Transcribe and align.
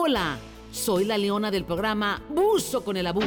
Hola, 0.00 0.38
soy 0.70 1.04
la 1.04 1.18
leona 1.18 1.50
del 1.50 1.64
programa 1.64 2.22
Buzo 2.28 2.84
con 2.84 2.96
el 2.96 3.04
Abuso. 3.04 3.26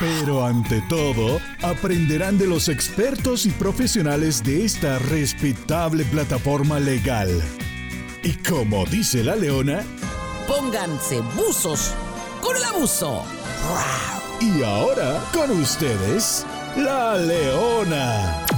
Pero 0.00 0.44
ante 0.44 0.80
todo, 0.88 1.38
aprenderán 1.62 2.36
de 2.36 2.48
los 2.48 2.68
expertos 2.68 3.46
y 3.46 3.50
profesionales 3.50 4.42
de 4.42 4.64
esta 4.64 4.98
respetable 4.98 6.04
plataforma 6.06 6.80
legal. 6.80 7.30
Y 8.24 8.32
como 8.42 8.84
dice 8.86 9.22
la 9.22 9.36
leona, 9.36 9.84
pónganse 10.48 11.20
buzos 11.36 11.94
con 12.40 12.56
el 12.56 12.64
abuso. 12.64 13.24
Y 14.40 14.64
ahora, 14.64 15.22
con 15.32 15.52
ustedes, 15.52 16.44
la 16.76 17.16
leona. 17.16 18.51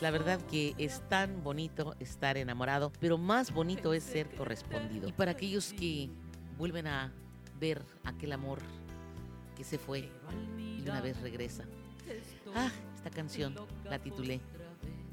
La 0.00 0.10
verdad 0.10 0.40
que 0.50 0.74
es 0.78 1.00
tan 1.08 1.42
bonito 1.42 1.94
estar 2.00 2.36
enamorado, 2.36 2.92
pero 3.00 3.18
más 3.18 3.52
bonito 3.52 3.94
es 3.94 4.02
ser 4.02 4.28
correspondido. 4.34 5.08
Y 5.08 5.12
para 5.12 5.32
aquellos 5.32 5.72
que 5.72 6.10
vuelven 6.58 6.86
a 6.86 7.12
ver 7.58 7.82
aquel 8.04 8.32
amor 8.32 8.58
que 9.56 9.64
se 9.64 9.78
fue 9.78 10.10
y 10.58 10.82
una 10.82 11.00
vez 11.00 11.20
regresa. 11.20 11.64
Ah, 12.54 12.70
esta 12.94 13.10
canción 13.10 13.54
la 13.84 13.98
titulé 13.98 14.40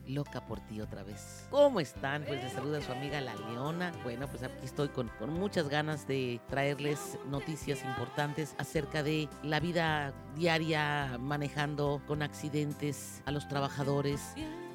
Loca 0.07 0.45
por 0.45 0.59
ti 0.59 0.81
otra 0.81 1.01
vez. 1.03 1.47
¿Cómo 1.49 1.79
están? 1.79 2.25
Pues 2.25 2.43
les 2.43 2.51
saluda 2.51 2.81
su 2.81 2.91
amiga 2.91 3.21
La 3.21 3.35
Leona. 3.35 3.93
Bueno, 4.03 4.27
pues 4.27 4.43
aquí 4.43 4.65
estoy 4.65 4.89
con, 4.89 5.07
con 5.17 5.31
muchas 5.31 5.69
ganas 5.69 6.05
de 6.07 6.41
traerles 6.49 7.17
noticias 7.29 7.83
importantes 7.85 8.53
acerca 8.57 9.01
de 9.01 9.29
la 9.43 9.61
vida 9.61 10.13
diaria 10.35 11.17
manejando 11.19 12.01
con 12.05 12.21
accidentes 12.21 13.21
a 13.25 13.31
los 13.31 13.47
trabajadores 13.47 14.19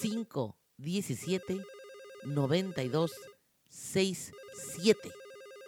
517 0.00 1.60
9267. 2.24 5.12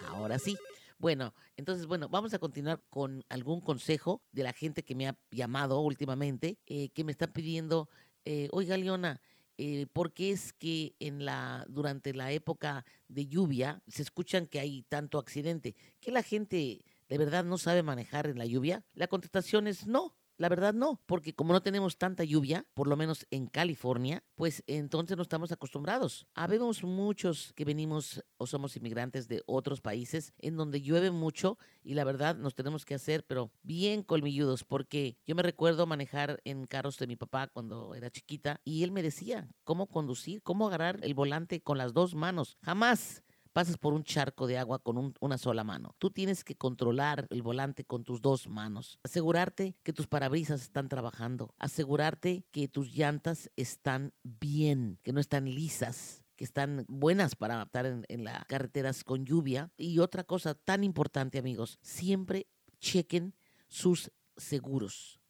Ahora 0.06 0.38
sí. 0.38 0.56
Bueno, 0.98 1.34
entonces, 1.56 1.86
bueno, 1.86 2.08
vamos 2.08 2.32
a 2.34 2.38
continuar 2.38 2.82
con 2.90 3.24
algún 3.28 3.60
consejo 3.60 4.22
de 4.32 4.42
la 4.42 4.52
gente 4.52 4.82
que 4.82 4.94
me 4.94 5.08
ha 5.08 5.16
llamado 5.30 5.80
últimamente, 5.80 6.58
eh, 6.66 6.90
que 6.90 7.04
me 7.04 7.12
están 7.12 7.32
pidiendo, 7.32 7.88
eh, 8.24 8.48
oiga, 8.52 8.76
Leona, 8.76 9.20
eh, 9.56 9.86
¿por 9.92 10.12
qué 10.12 10.32
es 10.32 10.52
que 10.52 10.94
en 11.00 11.24
la, 11.24 11.64
durante 11.68 12.12
la 12.12 12.32
época 12.32 12.84
de 13.08 13.26
lluvia 13.26 13.82
se 13.88 14.02
escuchan 14.02 14.46
que 14.46 14.60
hay 14.60 14.82
tanto 14.82 15.18
accidente? 15.18 15.74
Que 16.00 16.12
la 16.12 16.22
gente 16.22 16.84
¿De 17.10 17.18
verdad 17.18 17.44
no 17.44 17.58
sabe 17.58 17.82
manejar 17.82 18.28
en 18.28 18.38
la 18.38 18.46
lluvia? 18.46 18.84
La 18.94 19.08
contestación 19.08 19.66
es 19.66 19.88
no. 19.88 20.14
La 20.40 20.48
verdad 20.48 20.72
no, 20.72 21.02
porque 21.04 21.34
como 21.34 21.52
no 21.52 21.60
tenemos 21.60 21.98
tanta 21.98 22.24
lluvia, 22.24 22.64
por 22.72 22.86
lo 22.86 22.96
menos 22.96 23.26
en 23.30 23.46
California, 23.46 24.24
pues 24.36 24.64
entonces 24.66 25.18
no 25.18 25.22
estamos 25.22 25.52
acostumbrados. 25.52 26.26
Habemos 26.32 26.82
muchos 26.82 27.52
que 27.52 27.66
venimos 27.66 28.24
o 28.38 28.46
somos 28.46 28.74
inmigrantes 28.74 29.28
de 29.28 29.42
otros 29.44 29.82
países 29.82 30.32
en 30.38 30.56
donde 30.56 30.80
llueve 30.80 31.10
mucho 31.10 31.58
y 31.82 31.92
la 31.92 32.04
verdad 32.04 32.36
nos 32.36 32.54
tenemos 32.54 32.86
que 32.86 32.94
hacer, 32.94 33.22
pero 33.26 33.50
bien 33.62 34.02
colmilludos, 34.02 34.64
porque 34.64 35.18
yo 35.26 35.34
me 35.34 35.42
recuerdo 35.42 35.86
manejar 35.86 36.40
en 36.44 36.66
carros 36.66 36.96
de 36.96 37.06
mi 37.06 37.16
papá 37.16 37.48
cuando 37.48 37.94
era 37.94 38.08
chiquita 38.08 38.62
y 38.64 38.82
él 38.82 38.92
me 38.92 39.02
decía 39.02 39.46
cómo 39.62 39.88
conducir, 39.88 40.40
cómo 40.42 40.68
agarrar 40.68 41.00
el 41.02 41.12
volante 41.12 41.60
con 41.60 41.76
las 41.76 41.92
dos 41.92 42.14
manos. 42.14 42.56
Jamás 42.62 43.22
pasas 43.52 43.78
por 43.78 43.94
un 43.94 44.04
charco 44.04 44.46
de 44.46 44.58
agua 44.58 44.78
con 44.78 45.14
una 45.20 45.38
sola 45.38 45.64
mano. 45.64 45.94
Tú 45.98 46.10
tienes 46.10 46.44
que 46.44 46.56
controlar 46.56 47.26
el 47.30 47.42
volante 47.42 47.84
con 47.84 48.04
tus 48.04 48.20
dos 48.20 48.48
manos. 48.48 48.98
Asegurarte 49.02 49.76
que 49.82 49.92
tus 49.92 50.06
parabrisas 50.06 50.62
están 50.62 50.88
trabajando. 50.88 51.54
Asegurarte 51.58 52.44
que 52.50 52.68
tus 52.68 52.94
llantas 52.94 53.50
están 53.56 54.12
bien, 54.22 54.98
que 55.02 55.12
no 55.12 55.20
están 55.20 55.46
lisas 55.46 56.24
que 56.36 56.44
están 56.44 56.86
buenas 56.88 57.36
para 57.36 57.64
estar 57.64 57.84
en, 57.84 58.06
en 58.08 58.24
las 58.24 58.46
carreteras 58.46 59.04
con 59.04 59.26
lluvia. 59.26 59.70
Y 59.76 59.98
otra 59.98 60.24
cosa 60.24 60.54
tan 60.54 60.84
importante, 60.84 61.38
amigos, 61.38 61.78
siempre 61.82 62.46
chequen 62.80 63.34
sus 63.68 64.10
seguros. 64.38 65.20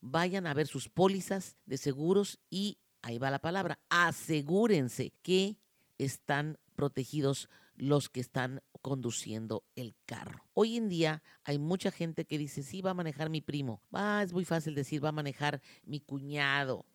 Vayan 0.00 0.44
a 0.44 0.54
ver 0.54 0.66
sus 0.66 0.88
pólizas 0.88 1.56
de 1.66 1.78
seguros 1.78 2.40
y 2.50 2.78
ahí 3.02 3.18
va 3.18 3.30
la 3.30 3.38
palabra, 3.38 3.78
asegúrense 3.88 5.12
que 5.22 5.56
están 5.98 6.58
protegidos 6.74 7.48
los 7.76 8.08
que 8.08 8.20
están 8.20 8.62
conduciendo 8.82 9.64
el 9.74 9.94
carro. 10.06 10.44
Hoy 10.54 10.76
en 10.76 10.88
día 10.88 11.22
hay 11.44 11.58
mucha 11.58 11.90
gente 11.90 12.24
que 12.24 12.38
dice, 12.38 12.62
sí, 12.62 12.82
va 12.82 12.90
a 12.90 12.94
manejar 12.94 13.30
mi 13.30 13.40
primo. 13.40 13.82
Ah, 13.92 14.22
es 14.24 14.32
muy 14.32 14.44
fácil 14.44 14.74
decir, 14.74 15.04
va 15.04 15.10
a 15.10 15.12
manejar 15.12 15.60
mi 15.84 16.00
cuñado 16.00 16.86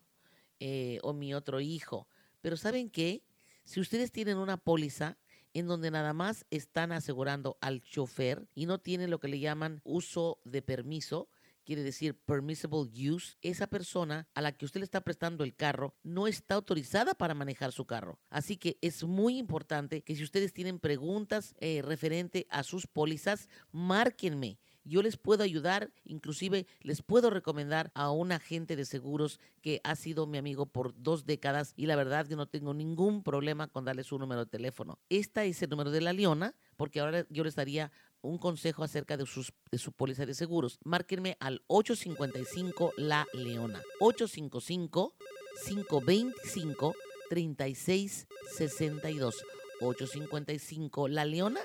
eh, 0.60 1.00
o 1.04 1.13
mi 1.13 1.33
otro 1.33 1.60
hijo. 1.60 2.07
Pero 2.42 2.57
¿saben 2.57 2.89
qué? 2.89 3.24
Si 3.63 3.80
ustedes 3.80 4.12
tienen 4.12 4.38
una 4.38 4.57
póliza 4.57 5.18
en 5.54 5.68
donde 5.68 5.92
nada 5.92 6.13
más 6.13 6.45
están 6.50 6.92
asegurando 6.92 7.57
al 7.62 7.81
chofer 7.81 8.48
y 8.56 8.66
no 8.66 8.80
tienen 8.80 9.10
lo 9.10 9.19
que 9.19 9.27
le 9.27 9.39
llaman 9.39 9.81
uso 9.84 10.39
de 10.45 10.62
permiso, 10.62 11.30
quiere 11.72 11.84
decir 11.84 12.20
permissible 12.26 12.90
use, 13.10 13.38
esa 13.42 13.66
persona 13.66 14.28
a 14.34 14.42
la 14.42 14.52
que 14.52 14.66
usted 14.66 14.82
le 14.82 14.84
está 14.84 15.00
prestando 15.00 15.46
el 15.46 15.56
carro 15.56 15.96
no 16.04 16.28
está 16.28 16.56
autorizada 16.56 17.14
para 17.14 17.34
manejar 17.34 17.72
su 17.72 17.86
carro. 17.86 18.20
Así 18.30 18.58
que 18.58 18.78
es 18.82 19.06
muy 19.06 19.38
importante 19.38 20.02
que 20.02 20.18
si 20.18 20.22
ustedes 20.22 20.52
tienen 20.52 20.80
preguntas 20.80 21.56
eh, 21.60 21.82
referente 21.82 22.46
a 22.50 22.64
sus 22.64 22.88
pólizas, 22.88 23.48
márquenme. 23.72 24.60
Yo 24.84 25.02
les 25.02 25.16
puedo 25.16 25.44
ayudar, 25.44 25.94
inclusive 26.04 26.66
les 26.82 27.04
puedo 27.04 27.30
recomendar 27.30 27.92
a 27.94 28.12
un 28.12 28.32
agente 28.32 28.76
de 28.76 28.84
seguros 28.84 29.40
que 29.62 29.80
ha 29.84 29.96
sido 29.96 30.26
mi 30.26 30.40
amigo 30.40 30.66
por 30.66 30.94
dos 31.02 31.26
décadas 31.26 31.74
y 31.78 31.86
la 31.86 31.96
verdad 31.96 32.28
que 32.28 32.36
no 32.36 32.48
tengo 32.48 32.74
ningún 32.74 33.24
problema 33.24 33.68
con 33.68 33.86
darle 33.86 34.04
su 34.04 34.18
número 34.18 34.44
de 34.44 34.52
teléfono. 34.52 35.00
Esta 35.08 35.46
es 35.46 35.62
el 35.62 35.70
número 35.70 35.92
de 35.92 36.02
la 36.02 36.14
Leona, 36.14 36.56
porque 36.76 37.00
ahora 37.00 37.28
yo 37.30 37.44
les 37.44 37.56
daría 37.56 37.92
un 38.22 38.38
consejo 38.38 38.84
acerca 38.84 39.18
de, 39.18 39.26
sus, 39.26 39.54
de 39.72 39.78
su 39.78 39.92
póliza 39.92 40.26
de 40.26 40.34
seguros. 40.34 40.80
Márquenme 40.84 41.38
al 41.40 41.62
855 41.68 42.94
La 42.98 43.28
Leona. 43.34 43.82
855 44.00 45.16
525 45.66 46.96
3662. 47.30 49.46
855 49.82 51.08
La 51.08 51.26
Leona 51.26 51.62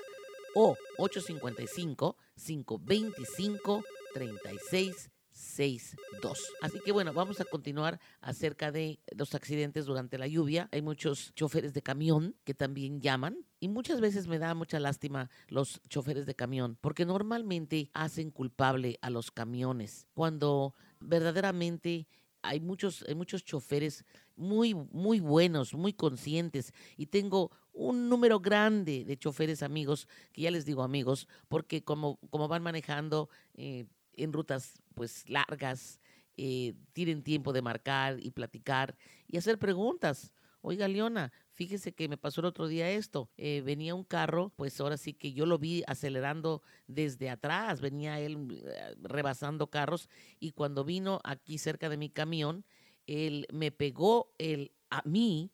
o 0.55 0.75
855 0.97 2.17
525 2.35 3.83
3662. 4.13 5.16
62. 5.37 6.53
Así 6.61 6.79
que 6.83 6.91
bueno, 6.91 7.13
vamos 7.13 7.39
a 7.39 7.45
continuar 7.45 7.99
acerca 8.21 8.71
de 8.71 8.99
los 9.15 9.35
accidentes 9.35 9.85
durante 9.85 10.17
la 10.17 10.27
lluvia. 10.27 10.67
Hay 10.71 10.81
muchos 10.81 11.33
choferes 11.35 11.73
de 11.73 11.81
camión 11.81 12.35
que 12.43 12.53
también 12.53 12.99
llaman 12.99 13.45
y 13.59 13.69
muchas 13.69 14.01
veces 14.01 14.27
me 14.27 14.39
da 14.39 14.53
mucha 14.55 14.79
lástima 14.79 15.29
los 15.47 15.81
choferes 15.89 16.25
de 16.25 16.35
camión 16.35 16.77
porque 16.81 17.05
normalmente 17.05 17.89
hacen 17.93 18.31
culpable 18.31 18.97
a 19.01 19.09
los 19.09 19.31
camiones 19.31 20.07
cuando 20.13 20.73
verdaderamente 20.99 22.07
hay 22.41 22.59
muchos, 22.59 23.03
hay 23.07 23.15
muchos 23.15 23.43
choferes 23.43 24.05
muy, 24.35 24.73
muy 24.73 25.19
buenos, 25.19 25.73
muy 25.73 25.93
conscientes 25.93 26.73
y 26.95 27.07
tengo 27.07 27.51
un 27.73 28.09
número 28.09 28.39
grande 28.39 29.05
de 29.05 29.17
choferes 29.17 29.61
amigos, 29.61 30.07
que 30.33 30.41
ya 30.41 30.51
les 30.51 30.65
digo 30.65 30.81
amigos, 30.81 31.27
porque 31.47 31.83
como, 31.83 32.17
como 32.29 32.47
van 32.47 32.63
manejando 32.63 33.29
eh, 33.53 33.85
en 34.17 34.33
rutas 34.33 34.81
pues 34.93 35.29
largas, 35.29 35.99
eh, 36.35 36.73
tienen 36.93 37.23
tiempo 37.23 37.53
de 37.53 37.61
marcar 37.61 38.17
y 38.21 38.31
platicar 38.31 38.97
y 39.27 39.37
hacer 39.37 39.57
preguntas. 39.57 40.33
Oiga, 40.61 40.87
Leona, 40.87 41.31
fíjese 41.53 41.93
que 41.93 42.09
me 42.09 42.17
pasó 42.17 42.41
el 42.41 42.47
otro 42.47 42.67
día 42.67 42.89
esto. 42.89 43.31
Eh, 43.37 43.61
venía 43.63 43.95
un 43.95 44.03
carro, 44.03 44.51
pues 44.55 44.79
ahora 44.81 44.97
sí 44.97 45.13
que 45.13 45.33
yo 45.33 45.45
lo 45.45 45.57
vi 45.59 45.83
acelerando 45.87 46.61
desde 46.87 47.29
atrás, 47.29 47.79
venía 47.79 48.19
él 48.19 48.61
eh, 48.65 48.95
rebasando 49.01 49.67
carros 49.69 50.09
y 50.39 50.51
cuando 50.51 50.83
vino 50.83 51.21
aquí 51.23 51.57
cerca 51.57 51.89
de 51.89 51.97
mi 51.97 52.09
camión, 52.09 52.65
él 53.05 53.47
me 53.51 53.71
pegó 53.71 54.33
el, 54.37 54.73
a 54.89 55.01
mí 55.05 55.51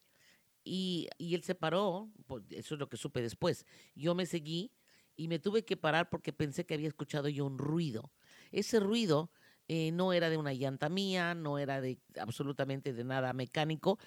y, 0.63 1.09
y 1.17 1.35
él 1.35 1.43
se 1.43 1.55
paró, 1.55 2.09
pues, 2.25 2.43
eso 2.49 2.75
es 2.75 2.79
lo 2.79 2.89
que 2.89 2.97
supe 2.97 3.21
después. 3.21 3.65
Yo 3.95 4.15
me 4.15 4.25
seguí 4.25 4.71
y 5.15 5.27
me 5.27 5.39
tuve 5.39 5.63
que 5.63 5.77
parar 5.77 6.09
porque 6.09 6.33
pensé 6.33 6.65
que 6.65 6.73
había 6.73 6.87
escuchado 6.87 7.29
yo 7.29 7.45
un 7.45 7.57
ruido. 7.57 8.11
Ese 8.53 8.79
ruido 8.79 9.31
eh, 9.67 9.91
no 9.91 10.13
era 10.13 10.29
de 10.29 10.37
una 10.37 10.53
llanta 10.53 10.87
mía, 10.87 11.33
no 11.33 11.57
era 11.57 11.81
de 11.81 11.99
absolutamente 12.19 12.93
de 12.93 13.03
nada 13.03 13.33
mecánico, 13.33 13.97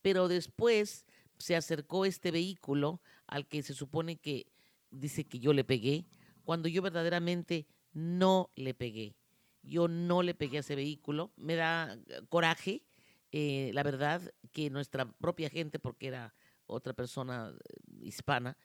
pero 0.00 0.28
después 0.28 1.04
se 1.38 1.56
acercó 1.56 2.04
este 2.04 2.30
vehículo 2.30 3.00
al 3.26 3.46
que 3.46 3.62
se 3.62 3.74
supone 3.74 4.16
que 4.16 4.46
dice 4.90 5.24
que 5.24 5.40
yo 5.40 5.52
le 5.52 5.64
pegué, 5.64 6.06
cuando 6.44 6.68
yo 6.68 6.80
verdaderamente 6.80 7.66
no 7.92 8.50
le 8.54 8.72
pegué. 8.72 9.16
Yo 9.62 9.88
no 9.88 10.22
le 10.22 10.34
pegué 10.34 10.58
a 10.58 10.60
ese 10.60 10.76
vehículo. 10.76 11.32
Me 11.36 11.56
da 11.56 11.98
coraje, 12.28 12.84
eh, 13.32 13.72
la 13.74 13.82
verdad, 13.82 14.22
que 14.52 14.70
nuestra 14.70 15.10
propia 15.18 15.50
gente, 15.50 15.80
porque 15.80 16.06
era 16.06 16.34
otra 16.66 16.92
persona 16.92 17.52
eh, 17.52 17.74
hispana, 18.02 18.56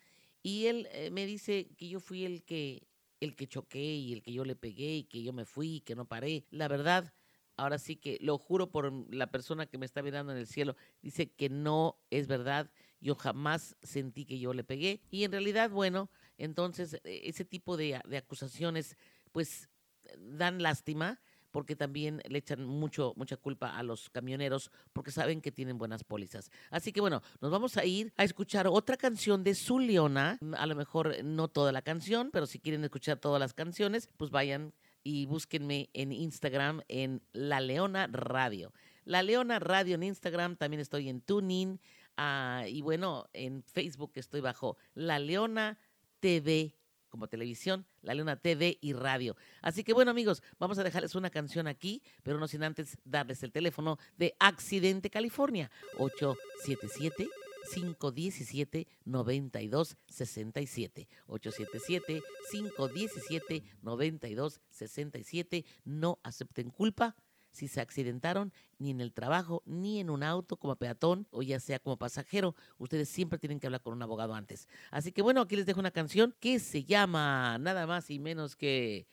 y 0.44 0.68
él 0.68 0.88
me 1.12 1.26
dice 1.26 1.70
que 1.78 1.90
yo 1.90 2.00
fui 2.00 2.26
el 2.26 2.44
que 2.44 2.88
el 3.22 3.36
que 3.36 3.48
choqué 3.48 3.80
y 3.80 4.12
el 4.12 4.22
que 4.22 4.34
yo 4.34 4.44
le 4.44 4.56
pegué 4.56 4.98
y 4.98 5.04
que 5.06 5.24
yo 5.24 5.32
me 5.32 5.46
fui 5.46 5.76
y 5.76 5.82
que 5.82 5.96
no 5.96 6.06
paré. 6.06 6.46
La 6.52 6.68
verdad, 6.68 7.14
ahora 7.56 7.78
sí 7.80 7.96
que 7.96 8.18
lo 8.22 8.38
juro 8.38 8.72
por 8.72 8.92
la 9.14 9.28
persona 9.28 9.68
que 9.68 9.78
me 9.78 9.86
está 9.86 10.02
mirando 10.02 10.34
en 10.34 10.40
el 10.40 10.48
cielo, 10.48 10.76
dice 11.02 11.32
que 11.32 11.48
no 11.48 11.98
es 12.10 12.28
verdad. 12.28 12.70
Yo 13.00 13.16
jamás 13.16 13.78
sentí 13.82 14.26
que 14.26 14.40
yo 14.40 14.54
le 14.54 14.64
pegué. 14.64 15.02
Y 15.10 15.24
en 15.24 15.32
realidad, 15.32 15.70
bueno, 15.70 16.10
entonces 16.38 16.96
e, 17.04 17.22
ese 17.30 17.46
tipo 17.46 17.78
de, 17.78 18.02
de 18.06 18.18
acusaciones 18.18 18.98
pues 19.32 19.70
dan 20.18 20.62
lástima 20.62 21.22
porque 21.52 21.76
también 21.76 22.22
le 22.28 22.40
echan 22.40 22.66
mucho, 22.66 23.14
mucha 23.16 23.38
culpa 23.38 23.78
a 23.78 23.84
los 23.84 24.10
camioneros 24.10 24.72
porque 24.94 25.12
saben 25.12 25.42
que 25.42 25.52
tienen 25.52 25.78
buenas 25.78 26.04
pólizas. 26.04 26.52
Así 26.70 26.92
que 26.92 27.02
bueno, 27.02 27.22
nos 27.42 27.52
vamos 27.52 27.78
a 27.78 27.86
ir 27.86 28.14
a 28.18 28.24
escuchar 28.24 28.68
otra 28.68 28.98
canción 28.98 29.44
de 29.44 29.56
Su 29.56 29.80
Leona. 29.80 30.40
A 30.58 30.66
lo 30.66 30.76
mejor 30.76 31.24
no 31.24 31.48
toda 31.48 31.72
la 31.72 31.82
canción, 31.82 32.30
pero 32.32 32.46
si 32.46 32.60
quieren 32.60 32.84
escuchar 32.84 33.20
todas 33.20 33.40
las 33.40 33.54
canciones, 33.54 34.10
pues 34.18 34.32
vayan 34.32 34.74
y 35.04 35.26
búsquenme 35.26 35.90
en 35.94 36.12
Instagram 36.12 36.82
en 36.88 37.22
La 37.34 37.60
Leona 37.60 38.08
Radio. 38.08 38.74
La 39.04 39.24
Leona 39.24 39.60
Radio 39.60 39.96
en 39.96 40.04
Instagram, 40.04 40.56
también 40.56 40.80
estoy 40.80 41.10
en 41.10 41.22
TuneIn 41.22 41.80
uh, 42.18 42.68
y 42.68 42.82
bueno, 42.82 43.28
en 43.34 43.64
Facebook 43.64 44.12
estoy 44.16 44.42
bajo 44.42 44.78
La 44.94 45.18
Leona 45.20 45.80
TV 46.20 46.76
como 47.12 47.28
televisión, 47.28 47.86
La 48.02 48.16
Leona 48.16 48.38
TV 48.38 48.80
y 48.82 48.94
radio. 48.94 49.36
Así 49.62 49.84
que 49.84 49.94
bueno 49.94 50.10
amigos, 50.10 50.42
vamos 50.58 50.80
a 50.80 50.84
dejarles 50.84 51.14
una 51.14 51.30
canción 51.30 51.68
aquí, 51.68 52.02
pero 52.24 52.40
no 52.40 52.48
sin 52.48 52.64
antes 52.64 52.98
darles 53.04 53.44
el 53.44 53.52
teléfono 53.52 54.00
de 54.18 54.36
Accidente 54.40 55.12
California, 55.12 55.70
877 56.00 57.30
517 57.74 58.88
9267 59.06 61.08
877 61.28 62.24
517 62.52 63.64
9267 63.82 65.66
no 65.86 66.20
acepten 66.24 66.72
culpa 66.72 67.16
si 67.52 67.68
se 67.68 67.82
accidentaron 67.82 68.54
ni 68.80 68.92
en 68.92 69.02
el 69.02 69.14
trabajo, 69.14 69.62
ni 69.66 70.00
en 70.00 70.10
un 70.10 70.24
auto 70.24 70.58
como 70.58 70.76
peatón 70.76 71.28
o 71.32 71.42
ya 71.42 71.60
sea 71.60 71.80
como 71.80 71.98
pasajero. 71.98 72.56
Ustedes 72.78 73.10
siempre 73.10 73.40
tienen 73.40 73.60
que 73.60 73.68
hablar 73.68 73.82
con 73.82 73.94
un 73.94 74.02
abogado 74.02 74.34
antes. 74.34 74.68
Así 74.90 75.12
que 75.12 75.22
bueno, 75.22 75.42
aquí 75.42 75.56
les 75.56 75.66
dejo 75.66 75.80
una 75.80 75.92
canción 75.92 76.36
que 76.40 76.60
se 76.60 76.84
llama 76.84 77.58
nada 77.60 77.86
más 77.86 78.10
y 78.10 78.20
menos 78.20 78.56
que 78.56 79.08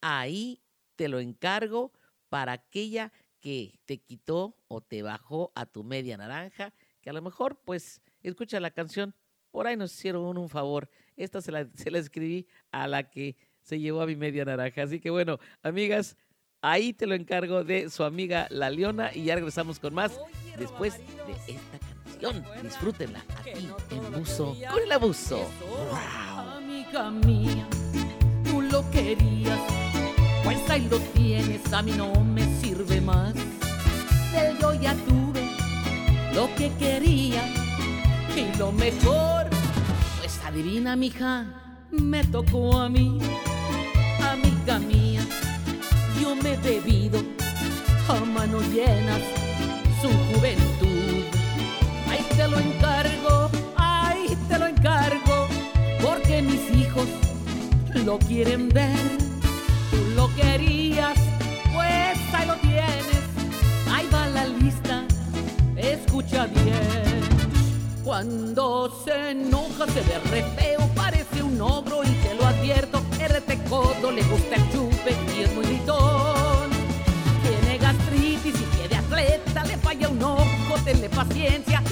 Ahí 0.00 0.62
te 0.96 1.08
lo 1.08 1.20
encargo 1.20 1.92
para 2.28 2.52
aquella 2.52 3.12
que 3.40 3.80
te 3.84 3.98
quitó 3.98 4.56
o 4.68 4.80
te 4.80 5.02
bajó 5.02 5.52
a 5.54 5.66
tu 5.66 5.84
media 5.84 6.16
naranja, 6.16 6.72
que 7.00 7.10
a 7.10 7.12
lo 7.12 7.22
mejor 7.22 7.60
pues 7.64 8.00
escucha 8.22 8.60
la 8.60 8.70
canción, 8.70 9.14
por 9.50 9.66
ahí 9.66 9.76
nos 9.76 9.92
hicieron 9.94 10.36
un, 10.36 10.48
favor. 10.48 10.90
Esta 11.16 11.40
se 11.40 11.52
la, 11.52 11.68
se 11.74 11.90
la 11.90 11.98
escribí 11.98 12.46
a 12.70 12.86
la 12.86 13.10
que 13.10 13.36
se 13.60 13.80
llevó 13.80 14.02
a 14.02 14.06
mi 14.06 14.16
media 14.16 14.44
naranja. 14.44 14.82
Así 14.82 15.00
que 15.00 15.10
bueno, 15.10 15.38
amigas, 15.62 16.16
ahí 16.62 16.92
te 16.92 17.06
lo 17.06 17.14
encargo 17.14 17.64
de 17.64 17.90
su 17.90 18.04
amiga 18.04 18.46
La 18.50 18.70
Leona 18.70 19.10
y 19.14 19.24
ya 19.24 19.34
regresamos 19.34 19.78
con 19.78 19.94
más 19.94 20.18
después 20.58 20.98
de 20.98 21.54
esta 21.54 21.78
canción. 21.78 22.44
Disfrútenla 22.62 23.24
aquí 23.36 23.68
en 23.90 24.12
Buzo 24.12 24.56
con 24.70 24.82
el 24.82 24.92
abuso. 24.92 25.48
Amiga 26.36 27.10
mía, 27.10 27.66
tú 28.44 28.62
lo 28.62 28.88
querías, 28.90 29.60
pues 30.44 30.58
ahí 30.70 30.88
lo 30.90 30.98
tienes, 30.98 31.72
a 31.72 31.82
mí 31.82 31.92
no 31.92 32.12
me 32.24 32.44
sirve 32.60 33.00
más. 33.00 33.34
Del 34.32 34.58
yo 34.58 34.74
ya 34.74 34.94
tuve 34.94 35.48
lo 36.34 36.54
que 36.54 36.72
quería 36.74 37.42
y 38.36 38.56
lo 38.58 38.72
mejor, 38.72 39.48
pues 40.18 40.40
adivina, 40.44 40.96
mija, 40.96 41.46
me 41.90 42.24
tocó 42.24 42.78
a 42.78 42.88
mí, 42.88 43.18
yo 46.20 46.34
me 46.34 46.54
he 46.54 46.56
bebido 46.56 47.20
a 48.08 48.24
manos 48.24 48.62
llenas 48.68 49.20
su 50.00 50.08
juventud. 50.08 51.24
Ahí 52.08 52.24
te 52.36 52.48
lo 52.48 52.58
encargo, 52.58 53.50
ahí 53.76 54.36
te 54.48 54.58
lo 54.58 54.66
encargo, 54.66 55.48
porque 56.00 56.42
mis 56.42 56.70
hijos 56.74 57.06
lo 58.04 58.18
quieren 58.18 58.68
ver. 58.68 58.98
Tú 59.90 59.96
lo 60.14 60.34
querías, 60.34 61.18
pues 61.74 62.18
ahí 62.34 62.46
lo 62.46 62.54
tienes. 62.56 63.22
Ahí 63.90 64.08
va 64.12 64.26
la 64.28 64.46
lista, 64.46 65.04
escucha 65.76 66.46
bien. 66.46 67.18
Cuando 68.04 68.90
se 69.04 69.32
enoja 69.32 69.86
se 69.86 70.00
ve 70.00 70.18
re 70.30 70.42
feo, 70.56 70.80
parece 70.94 71.42
un 71.42 71.60
ogro 71.60 72.02
y 72.04 72.08
te 72.22 72.34
lo 72.34 72.46
advierto. 72.46 73.02
RT 73.20 73.68
codo, 73.68 74.10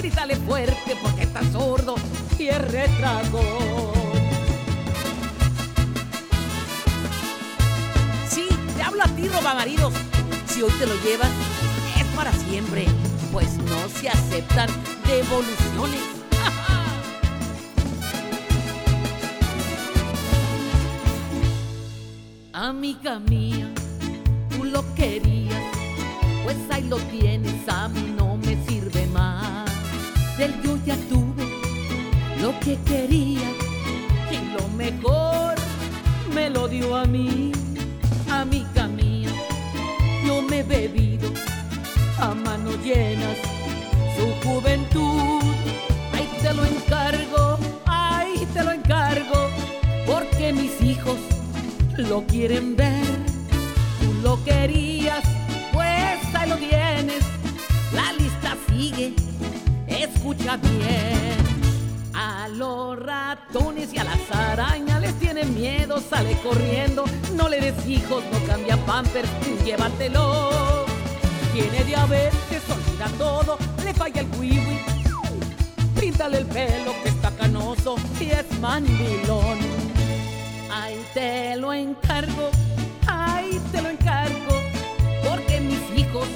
grítale 0.07 0.37
fuerte 0.37 0.95
porque 1.03 1.23
está 1.23 1.43
sordo 1.51 1.95
y 2.39 2.47
es 2.47 2.71
retragón. 2.71 3.91
Sí, 8.29 8.47
te 8.77 8.83
hablo 8.83 9.03
a 9.03 9.07
ti, 9.09 9.27
roba 9.27 9.53
maridos. 9.53 9.93
Si 10.47 10.61
hoy 10.61 10.71
te 10.79 10.85
lo 10.85 10.95
llevas, 11.03 11.27
es 11.99 12.05
para 12.15 12.31
siempre, 12.31 12.85
pues 13.33 13.57
no 13.57 13.89
se 13.89 14.07
aceptan 14.07 14.69
devoluciones. 15.05 15.99
Amiga 22.53 23.19
mía, 23.19 23.69
tú 24.51 24.63
lo 24.63 24.85
querías, 24.95 25.61
pues 26.45 26.55
ahí 26.71 26.83
lo 26.83 26.95
tienes, 26.95 27.67
a 27.67 27.89
yo 30.67 30.77
ya 30.85 30.97
tuve 31.07 31.45
lo 32.41 32.51
que 32.59 32.77
quería 32.83 33.49
y 34.29 34.37
lo 34.57 34.67
mejor 34.75 35.55
me 36.33 36.49
lo 36.49 36.67
dio 36.67 36.97
a 36.97 37.05
mí, 37.05 37.53
amiga 38.29 38.85
mía. 38.87 39.29
Yo 40.25 40.41
me 40.41 40.59
he 40.59 40.63
bebido 40.63 41.29
a 42.19 42.33
manos 42.33 42.75
llenas 42.83 43.37
su 44.17 44.27
juventud. 44.45 45.41
Ahí 46.13 46.27
te 46.41 46.53
lo 46.53 46.65
encargo, 46.65 47.57
ahí 47.85 48.45
te 48.53 48.61
lo 48.61 48.71
encargo, 48.71 49.49
porque 50.05 50.51
mis 50.51 50.81
hijos 50.81 51.19
lo 51.97 52.25
quieren 52.27 52.75
ver. 52.75 53.15
Tú 54.01 54.13
lo 54.21 54.43
querías, 54.43 55.23
escucha 60.27 60.57
bien. 60.57 61.37
A 62.13 62.49
los 62.49 62.99
ratones 62.99 63.93
y 63.93 63.97
a 63.97 64.03
las 64.03 64.19
arañas 64.31 64.99
les 64.99 65.17
tiene 65.19 65.45
miedo, 65.45 66.01
sale 66.01 66.37
corriendo. 66.43 67.05
No 67.35 67.47
le 67.47 67.61
des 67.61 67.87
hijos, 67.87 68.23
no 68.31 68.39
cambia 68.45 68.75
pamper, 68.85 69.25
llévatelo. 69.63 70.85
Tiene 71.53 71.83
diabetes, 71.85 72.61
olvida 72.69 73.07
todo, 73.17 73.57
le 73.85 73.93
falla 73.93 74.21
el 74.21 74.27
wiwi. 74.37 74.79
Píntale 75.97 76.39
el 76.39 76.45
pelo 76.45 76.91
que 77.03 77.09
está 77.09 77.31
canoso 77.31 77.95
y 78.19 78.25
es 78.25 78.59
mandilón. 78.59 79.59
Ahí 80.69 81.05
te 81.13 81.55
lo 81.55 81.71
encargo, 81.71 82.49
ahí 83.07 83.61
te 83.71 83.81
lo 83.81 83.89
encargo, 83.89 84.61
porque 85.23 85.61
mis 85.61 85.81
hijos 85.97 86.27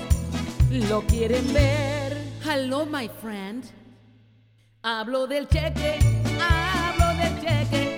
lo 0.69 1.01
quieren 1.01 1.53
ver. 1.53 2.17
Hello, 2.43 2.85
my 2.85 3.09
friend. 3.21 3.80
Hablo 4.83 5.27
del 5.27 5.47
cheque, 5.47 5.99
hablo 6.41 7.15
del 7.21 7.39
cheque, 7.39 7.95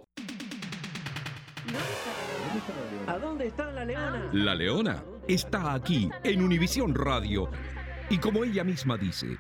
Leona? 3.90 4.30
La 4.34 4.54
leona 4.56 5.04
está 5.28 5.74
aquí 5.74 6.10
en 6.24 6.44
Univisión 6.44 6.94
Radio. 6.94 7.50
Y 8.12 8.18
como 8.18 8.44
ella 8.44 8.64
misma 8.64 8.98
dice, 8.98 9.38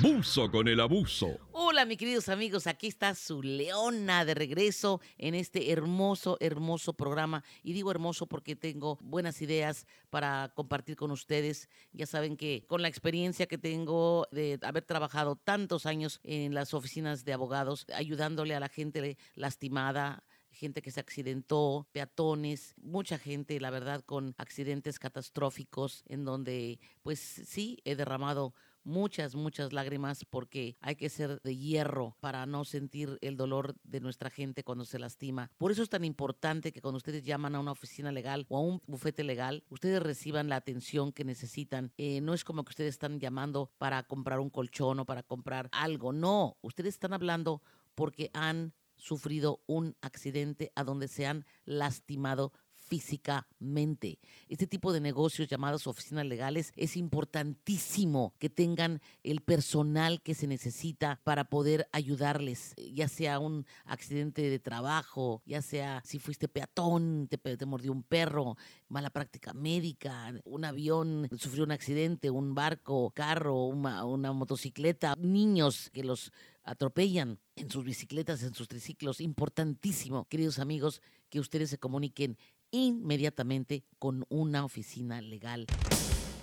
buzo 0.00 0.48
con 0.50 0.68
el 0.68 0.78
abuso. 0.80 1.38
Hola, 1.50 1.84
mis 1.84 1.98
queridos 1.98 2.28
amigos, 2.28 2.68
aquí 2.68 2.86
está 2.86 3.16
su 3.16 3.42
leona 3.42 4.24
de 4.24 4.34
regreso 4.34 5.00
en 5.18 5.34
este 5.34 5.72
hermoso, 5.72 6.36
hermoso 6.38 6.94
programa. 6.94 7.42
Y 7.64 7.72
digo 7.72 7.90
hermoso 7.90 8.26
porque 8.26 8.54
tengo 8.54 8.98
buenas 9.02 9.42
ideas 9.42 9.86
para 10.10 10.52
compartir 10.54 10.94
con 10.94 11.10
ustedes. 11.10 11.68
Ya 11.92 12.06
saben 12.06 12.36
que 12.36 12.64
con 12.68 12.80
la 12.82 12.88
experiencia 12.88 13.46
que 13.46 13.58
tengo 13.58 14.28
de 14.30 14.58
haber 14.62 14.84
trabajado 14.84 15.34
tantos 15.34 15.84
años 15.86 16.20
en 16.22 16.54
las 16.54 16.74
oficinas 16.74 17.24
de 17.24 17.32
abogados, 17.32 17.86
ayudándole 17.92 18.54
a 18.54 18.60
la 18.60 18.68
gente 18.68 19.16
lastimada, 19.34 20.22
gente 20.52 20.82
que 20.82 20.90
se 20.90 21.00
accidentó, 21.00 21.86
peatones, 21.92 22.74
mucha 22.82 23.18
gente, 23.18 23.58
la 23.60 23.70
verdad, 23.70 24.02
con 24.04 24.34
accidentes 24.38 24.98
catastróficos 24.98 26.04
en 26.06 26.24
donde, 26.24 26.78
pues 27.02 27.18
sí, 27.18 27.78
he 27.84 27.96
derramado 27.96 28.54
muchas, 28.84 29.34
muchas 29.34 29.72
lágrimas 29.72 30.24
porque 30.24 30.76
hay 30.80 30.96
que 30.96 31.08
ser 31.08 31.40
de 31.42 31.56
hierro 31.56 32.16
para 32.20 32.46
no 32.46 32.64
sentir 32.64 33.18
el 33.20 33.36
dolor 33.36 33.76
de 33.84 34.00
nuestra 34.00 34.30
gente 34.30 34.64
cuando 34.64 34.84
se 34.84 34.98
lastima. 34.98 35.50
Por 35.58 35.72
eso 35.72 35.82
es 35.82 35.88
tan 35.88 36.04
importante 36.04 36.72
que 36.72 36.80
cuando 36.80 36.96
ustedes 36.96 37.24
llaman 37.24 37.54
a 37.54 37.60
una 37.60 37.72
oficina 37.72 38.12
legal 38.12 38.46
o 38.48 38.56
a 38.56 38.60
un 38.60 38.82
bufete 38.86 39.24
legal, 39.24 39.64
ustedes 39.70 40.02
reciban 40.02 40.48
la 40.48 40.56
atención 40.56 41.12
que 41.12 41.24
necesitan. 41.24 41.92
Eh, 41.96 42.20
no 42.20 42.34
es 42.34 42.44
como 42.44 42.64
que 42.64 42.70
ustedes 42.70 42.94
están 42.94 43.20
llamando 43.20 43.70
para 43.78 44.02
comprar 44.02 44.40
un 44.40 44.50
colchón 44.50 45.00
o 45.00 45.06
para 45.06 45.22
comprar 45.22 45.68
algo. 45.72 46.12
No, 46.12 46.56
ustedes 46.62 46.94
están 46.94 47.12
hablando 47.12 47.62
porque 47.94 48.30
han 48.32 48.72
sufrido 49.02 49.60
un 49.66 49.96
accidente 50.00 50.70
a 50.76 50.84
donde 50.84 51.08
se 51.08 51.26
han 51.26 51.44
lastimado 51.64 52.52
físicamente. 52.92 54.18
Este 54.48 54.66
tipo 54.66 54.92
de 54.92 55.00
negocios 55.00 55.48
llamados 55.48 55.86
oficinas 55.86 56.26
legales 56.26 56.72
es 56.76 56.96
importantísimo 56.98 58.34
que 58.38 58.50
tengan 58.50 59.00
el 59.22 59.40
personal 59.40 60.20
que 60.20 60.34
se 60.34 60.46
necesita 60.46 61.18
para 61.24 61.44
poder 61.44 61.88
ayudarles, 61.92 62.74
ya 62.76 63.08
sea 63.08 63.38
un 63.38 63.64
accidente 63.86 64.42
de 64.42 64.58
trabajo, 64.58 65.42
ya 65.46 65.62
sea 65.62 66.02
si 66.04 66.18
fuiste 66.18 66.48
peatón, 66.48 67.28
te, 67.28 67.38
te 67.38 67.66
mordió 67.66 67.92
un 67.92 68.02
perro, 68.02 68.56
mala 68.88 69.08
práctica 69.08 69.54
médica, 69.54 70.34
un 70.44 70.64
avión 70.66 71.28
sufrió 71.38 71.64
un 71.64 71.72
accidente, 71.72 72.30
un 72.30 72.54
barco, 72.54 73.10
carro, 73.14 73.64
una, 73.68 74.04
una 74.04 74.32
motocicleta, 74.32 75.16
niños 75.16 75.88
que 75.94 76.04
los 76.04 76.30
atropellan 76.64 77.38
en 77.56 77.70
sus 77.70 77.84
bicicletas, 77.84 78.42
en 78.42 78.54
sus 78.54 78.68
triciclos. 78.68 79.20
Importantísimo, 79.20 80.26
queridos 80.28 80.58
amigos, 80.58 81.02
que 81.28 81.40
ustedes 81.40 81.70
se 81.70 81.78
comuniquen 81.78 82.38
inmediatamente 82.70 83.84
con 83.98 84.24
una 84.28 84.64
oficina 84.64 85.20
legal. 85.20 85.66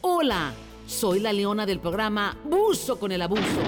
Hola, 0.02 0.54
soy 0.88 1.20
la 1.20 1.34
leona 1.34 1.66
del 1.66 1.80
programa 1.80 2.38
Buzo 2.46 3.00
con 3.00 3.12
el 3.12 3.22
Abuso. 3.22 3.62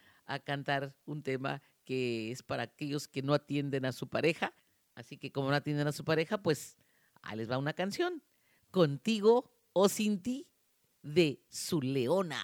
cantar 0.45 0.95
un 1.05 1.23
tema 1.23 1.63
que 1.85 2.31
es 2.31 2.43
para 2.43 2.65
aquellos 2.65 3.09
que 3.09 3.23
no 3.23 3.35
atienden 3.35 3.85
a 3.85 3.93
su 3.93 4.09
pareja. 4.09 4.55
Así 4.95 5.17
que 5.17 5.33
como 5.33 5.51
no 5.51 5.57
atienden 5.57 5.87
a 5.87 5.93
su 5.93 6.05
pareja, 6.05 6.43
pues 6.43 6.77
ahí 7.23 7.37
les 7.37 7.51
va 7.51 7.59
una 7.59 7.73
canción. 7.73 8.23
Contigo 8.71 9.51
o 9.73 9.89
sin 9.89 10.23
ti 10.23 10.49
de 11.03 11.43
su 11.49 11.81
leona. 11.83 12.41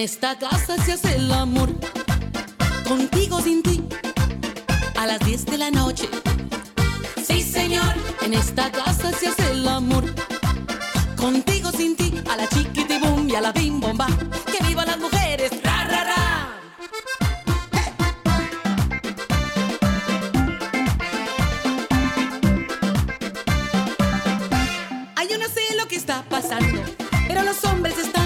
Esta 0.00 0.38
casa 0.38 0.82
se 0.82 0.92
hace 0.92 1.16
el 1.16 1.30
amor, 1.30 1.68
contigo 2.88 3.38
sin 3.42 3.62
ti, 3.62 3.86
a 4.96 5.06
las 5.06 5.20
10 5.20 5.44
de 5.44 5.58
la 5.58 5.70
noche. 5.70 6.08
Sí, 7.22 7.42
señor, 7.42 7.94
en 8.22 8.32
esta 8.32 8.72
casa 8.72 9.12
se 9.12 9.28
hace 9.28 9.50
el 9.50 9.68
amor, 9.68 10.04
contigo 11.16 11.70
sin 11.70 11.96
ti, 11.96 12.14
a 12.30 12.36
la 12.36 12.48
chiquitibum 12.48 13.28
y 13.28 13.34
a 13.34 13.42
la 13.42 13.52
bim 13.52 13.78
bomba. 13.78 14.06
¡Que 14.46 14.64
vivan 14.64 14.86
las 14.86 14.98
mujeres! 14.98 15.50
¡Ra, 15.62 15.84
ra, 15.84 16.04
ra! 16.04 16.56
Ay, 25.16 25.28
yo 25.30 25.36
no 25.36 25.44
sé 25.44 25.60
lo 25.76 25.86
que 25.88 25.96
está 25.96 26.24
pasando, 26.30 26.80
pero 27.28 27.42
lo 27.42 27.52
tecnología, 27.52 28.19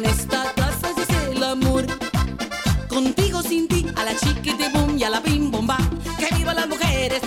en 0.00 0.06
esta 0.06 0.52
casa 0.54 0.88
hace 0.96 1.32
el 1.32 1.42
amor. 1.42 1.84
Contigo 2.88 3.42
sin 3.42 3.68
ti, 3.68 3.86
a 3.96 4.04
la 4.04 4.16
chiquite 4.16 4.70
boom 4.72 4.96
y 4.96 5.04
a 5.04 5.10
la 5.10 5.20
bim 5.20 5.50
bomba. 5.50 5.76
Que 6.18 6.34
vivan 6.34 6.56
las 6.56 6.68
mujeres. 6.68 7.20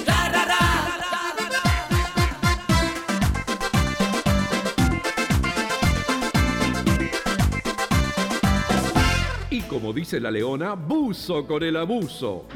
Y 9.52 9.62
como 9.62 9.94
dice 9.94 10.20
la 10.20 10.32
leona, 10.32 10.74
buzo 10.74 11.46
con 11.46 11.62
el 11.62 11.76
abuso. 11.78 12.48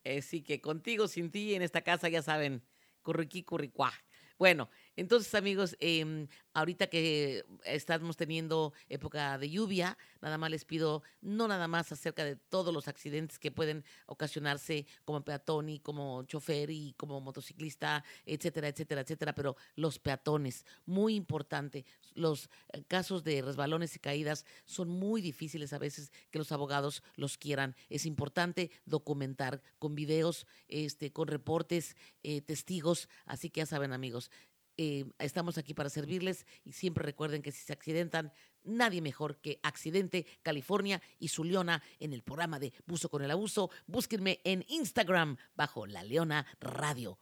Así 0.04 0.42
que 0.42 0.60
contigo, 0.60 1.08
sin 1.08 1.30
ti, 1.30 1.54
en 1.54 1.62
esta 1.62 1.80
casa, 1.80 2.10
ya 2.10 2.20
saben, 2.20 2.62
curriqui, 3.00 3.44
curricuá. 3.44 3.94
Bueno, 4.38 4.68
entonces, 4.96 5.34
amigos, 5.34 5.76
em, 5.78 6.26
ahorita 6.54 6.86
que 6.86 7.44
estamos 7.64 8.16
teniendo 8.16 8.72
época 8.88 9.36
de 9.36 9.50
lluvia, 9.50 9.98
nada 10.22 10.38
más 10.38 10.50
les 10.50 10.64
pido, 10.64 11.02
no 11.20 11.46
nada 11.48 11.68
más 11.68 11.92
acerca 11.92 12.24
de 12.24 12.36
todos 12.36 12.72
los 12.72 12.88
accidentes 12.88 13.38
que 13.38 13.50
pueden 13.50 13.84
ocasionarse 14.06 14.86
como 15.04 15.22
peatón 15.22 15.68
y 15.68 15.80
como 15.80 16.22
chofer 16.24 16.70
y 16.70 16.94
como 16.94 17.20
motociclista, 17.20 18.02
etcétera, 18.24 18.68
etcétera, 18.68 19.02
etcétera, 19.02 19.34
pero 19.34 19.56
los 19.74 19.98
peatones, 19.98 20.64
muy 20.86 21.14
importante, 21.14 21.84
los 22.14 22.48
eh, 22.72 22.82
casos 22.88 23.22
de 23.22 23.42
resbalones 23.42 23.94
y 23.96 23.98
caídas 23.98 24.46
son 24.64 24.88
muy 24.88 25.20
difíciles 25.20 25.74
a 25.74 25.78
veces 25.78 26.10
que 26.30 26.38
los 26.38 26.52
abogados 26.52 27.02
los 27.16 27.36
quieran. 27.36 27.76
Es 27.90 28.06
importante 28.06 28.70
documentar 28.86 29.60
con 29.78 29.94
videos, 29.94 30.46
este, 30.68 31.12
con 31.12 31.28
reportes, 31.28 31.96
eh, 32.22 32.40
testigos, 32.40 33.10
así 33.26 33.50
que 33.50 33.60
ya 33.60 33.66
saben, 33.66 33.92
amigos, 33.92 34.30
eh, 34.76 35.04
estamos 35.18 35.58
aquí 35.58 35.74
para 35.74 35.90
servirles 35.90 36.46
y 36.64 36.72
siempre 36.72 37.04
recuerden 37.04 37.42
que 37.42 37.52
si 37.52 37.64
se 37.64 37.72
accidentan, 37.72 38.32
nadie 38.64 39.00
mejor 39.00 39.38
que 39.40 39.58
Accidente 39.62 40.26
California 40.42 41.00
y 41.18 41.28
su 41.28 41.44
Leona 41.44 41.82
en 41.98 42.12
el 42.12 42.22
programa 42.22 42.58
de 42.58 42.72
Buzo 42.86 43.08
con 43.08 43.22
el 43.22 43.30
Abuso. 43.30 43.70
Búsquenme 43.86 44.40
en 44.44 44.64
Instagram 44.68 45.36
bajo 45.54 45.86
La 45.86 46.02
Leona 46.02 46.46
Radio. 46.60 47.18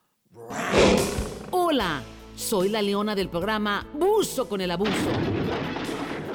Hola, 1.50 2.02
soy 2.36 2.68
la 2.68 2.82
leona 2.82 3.14
del 3.14 3.28
programa 3.28 3.86
Buzo 3.94 4.48
con 4.48 4.60
el 4.60 4.70
Abuso. 4.70 5.10